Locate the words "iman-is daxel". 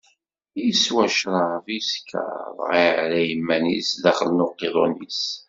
3.35-4.29